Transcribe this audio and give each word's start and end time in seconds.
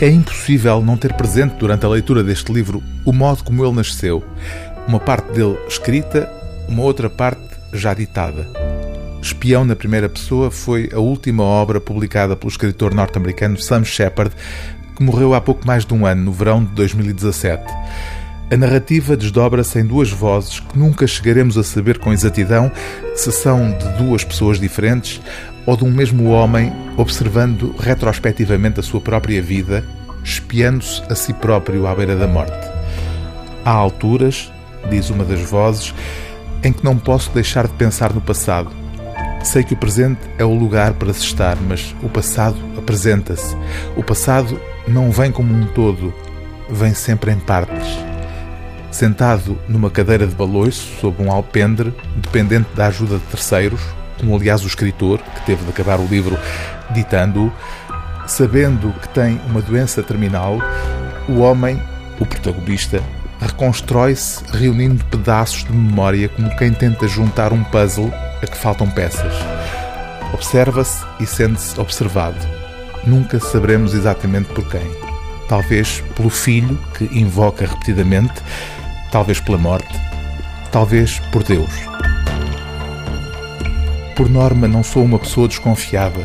É 0.00 0.08
impossível 0.08 0.80
não 0.80 0.96
ter 0.96 1.12
presente 1.14 1.56
durante 1.56 1.84
a 1.84 1.88
leitura 1.88 2.22
deste 2.22 2.52
livro 2.52 2.80
o 3.04 3.12
modo 3.12 3.42
como 3.42 3.64
ele 3.64 3.74
nasceu. 3.74 4.22
Uma 4.86 5.00
parte 5.00 5.32
dele 5.32 5.58
escrita, 5.66 6.30
uma 6.68 6.84
outra 6.84 7.10
parte 7.10 7.42
já 7.72 7.92
ditada. 7.94 8.46
Espião 9.20 9.64
na 9.64 9.74
Primeira 9.74 10.08
Pessoa 10.08 10.52
foi 10.52 10.88
a 10.94 11.00
última 11.00 11.42
obra 11.42 11.80
publicada 11.80 12.36
pelo 12.36 12.48
escritor 12.48 12.94
norte-americano 12.94 13.60
Sam 13.60 13.82
Shepard, 13.82 14.32
que 14.96 15.02
morreu 15.02 15.34
há 15.34 15.40
pouco 15.40 15.66
mais 15.66 15.84
de 15.84 15.92
um 15.92 16.06
ano, 16.06 16.26
no 16.26 16.32
verão 16.32 16.64
de 16.64 16.70
2017. 16.74 17.60
A 18.50 18.56
narrativa 18.56 19.14
desdobra-se 19.14 19.78
em 19.78 19.84
duas 19.84 20.10
vozes 20.10 20.58
que 20.58 20.78
nunca 20.78 21.06
chegaremos 21.06 21.58
a 21.58 21.62
saber 21.62 21.98
com 21.98 22.14
exatidão 22.14 22.72
se 23.14 23.30
são 23.30 23.72
de 23.72 23.86
duas 23.98 24.24
pessoas 24.24 24.58
diferentes 24.58 25.20
ou 25.66 25.76
de 25.76 25.84
um 25.84 25.90
mesmo 25.90 26.30
homem 26.30 26.72
observando 26.96 27.74
retrospectivamente 27.78 28.80
a 28.80 28.82
sua 28.82 29.02
própria 29.02 29.42
vida, 29.42 29.84
espiando-se 30.24 31.02
a 31.10 31.14
si 31.14 31.34
próprio 31.34 31.86
à 31.86 31.94
beira 31.94 32.16
da 32.16 32.26
morte. 32.26 32.56
Há 33.66 33.70
alturas, 33.70 34.50
diz 34.88 35.10
uma 35.10 35.26
das 35.26 35.40
vozes, 35.40 35.94
em 36.64 36.72
que 36.72 36.82
não 36.82 36.96
posso 36.96 37.30
deixar 37.32 37.66
de 37.66 37.74
pensar 37.74 38.14
no 38.14 38.20
passado. 38.22 38.70
Sei 39.44 39.62
que 39.62 39.74
o 39.74 39.78
presente 39.78 40.20
é 40.38 40.44
o 40.44 40.54
lugar 40.54 40.94
para 40.94 41.12
se 41.12 41.20
estar, 41.20 41.58
mas 41.68 41.94
o 42.02 42.08
passado 42.08 42.56
apresenta-se. 42.78 43.54
O 43.94 44.02
passado 44.02 44.58
não 44.86 45.10
vem 45.10 45.30
como 45.30 45.52
um 45.52 45.66
todo, 45.66 46.14
vem 46.70 46.94
sempre 46.94 47.30
em 47.30 47.38
partes 47.38 48.08
sentado 48.90 49.58
numa 49.68 49.90
cadeira 49.90 50.26
de 50.26 50.34
baloiço, 50.34 50.88
sob 51.00 51.22
um 51.22 51.30
alpendre, 51.30 51.94
dependente 52.16 52.68
da 52.74 52.86
ajuda 52.86 53.18
de 53.18 53.24
terceiros, 53.24 53.80
como 54.18 54.34
aliás 54.34 54.64
o 54.64 54.66
escritor, 54.66 55.18
que 55.18 55.46
teve 55.46 55.64
de 55.64 55.70
acabar 55.70 56.00
o 56.00 56.06
livro 56.06 56.38
ditando-o, 56.90 57.52
sabendo 58.26 58.92
que 59.00 59.08
tem 59.10 59.40
uma 59.46 59.62
doença 59.62 60.02
terminal, 60.02 60.58
o 61.28 61.38
homem, 61.38 61.80
o 62.18 62.26
protagonista, 62.26 63.02
reconstrói-se 63.40 64.42
reunindo 64.52 65.04
pedaços 65.04 65.64
de 65.64 65.72
memória 65.72 66.28
como 66.28 66.54
quem 66.56 66.72
tenta 66.72 67.06
juntar 67.06 67.52
um 67.52 67.62
puzzle 67.64 68.12
a 68.42 68.46
que 68.46 68.56
faltam 68.56 68.90
peças. 68.90 69.34
Observa-se 70.32 71.04
e 71.20 71.26
sente-se 71.26 71.78
observado. 71.80 72.38
Nunca 73.06 73.38
saberemos 73.40 73.94
exatamente 73.94 74.48
por 74.52 74.68
quem. 74.68 75.07
Talvez 75.48 76.02
pelo 76.14 76.30
filho 76.30 76.78
que 76.94 77.04
invoca 77.18 77.66
repetidamente 77.66 78.42
talvez 79.10 79.40
pela 79.40 79.58
morte, 79.58 79.88
talvez 80.70 81.18
por 81.32 81.42
Deus. 81.42 81.72
Por 84.14 84.28
norma, 84.28 84.66
não 84.66 84.82
sou 84.82 85.04
uma 85.04 85.18
pessoa 85.18 85.48
desconfiada. 85.48 86.24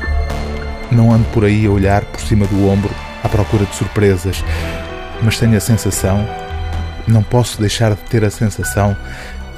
Não 0.92 1.12
ando 1.12 1.26
por 1.26 1.46
aí 1.46 1.66
a 1.66 1.70
olhar 1.70 2.04
por 2.06 2.20
cima 2.20 2.46
do 2.48 2.68
ombro 2.68 2.94
à 3.24 3.30
procura 3.30 3.66
de 3.66 3.76
surpresas, 3.76 4.44
mas 5.22 5.40
tenho 5.40 5.56
a 5.56 5.60
sensação, 5.60 6.28
não 7.08 7.24
posso 7.24 7.60
deixar 7.60 7.92
de 7.92 8.02
ter 8.02 8.24
a 8.24 8.30
sensação 8.30 8.96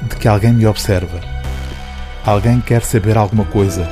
de 0.02 0.16
que 0.16 0.28
alguém 0.28 0.52
me 0.52 0.66
observa. 0.66 1.20
Alguém 2.24 2.60
quer 2.60 2.82
saber 2.82 3.16
alguma 3.16 3.44
coisa. 3.44 3.88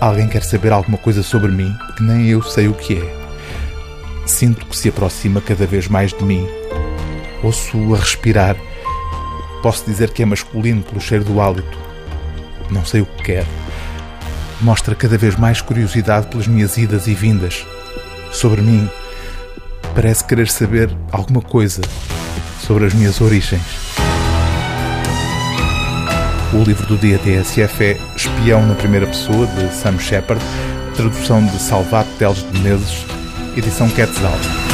Alguém 0.00 0.28
quer 0.28 0.42
saber 0.44 0.72
alguma 0.72 0.98
coisa 0.98 1.22
sobre 1.22 1.50
mim 1.50 1.76
que 1.96 2.02
nem 2.02 2.28
eu 2.28 2.42
sei 2.42 2.68
o 2.68 2.74
que 2.74 2.94
é. 2.94 3.17
Sinto 4.38 4.66
que 4.66 4.76
se 4.76 4.88
aproxima 4.88 5.40
cada 5.40 5.66
vez 5.66 5.88
mais 5.88 6.12
de 6.12 6.22
mim 6.22 6.46
Ouço 7.42 7.92
a 7.92 7.98
respirar. 7.98 8.54
Posso 9.64 9.84
dizer 9.84 10.12
que 10.12 10.22
é 10.22 10.26
masculino 10.26 10.80
pelo 10.80 11.00
cheiro 11.00 11.24
do 11.24 11.40
hálito. 11.40 11.76
Não 12.70 12.84
sei 12.84 13.00
o 13.00 13.06
que 13.06 13.24
quer. 13.24 13.46
Mostra 14.60 14.94
cada 14.94 15.18
vez 15.18 15.34
mais 15.34 15.60
curiosidade 15.60 16.28
pelas 16.28 16.46
minhas 16.46 16.76
idas 16.76 17.08
e 17.08 17.14
vindas. 17.14 17.66
Sobre 18.30 18.62
mim. 18.62 18.88
Parece 19.92 20.24
querer 20.24 20.48
saber 20.48 20.88
alguma 21.10 21.42
coisa 21.42 21.82
sobre 22.64 22.86
as 22.86 22.94
minhas 22.94 23.20
origens. 23.20 23.60
O 26.52 26.62
livro 26.62 26.86
do 26.86 26.96
dia 26.96 27.18
TSF 27.18 27.84
é 27.84 27.98
Espião 28.14 28.64
na 28.64 28.76
Primeira 28.76 29.08
Pessoa, 29.08 29.48
de 29.48 29.74
Sam 29.74 29.98
Shepard, 29.98 30.40
tradução 30.94 31.44
de 31.44 31.58
Salvato 31.58 32.08
Teles 32.20 32.38
de 32.38 32.60
Menezes, 32.60 33.17
Edison 33.58 33.90
Quetzal. 33.90 34.67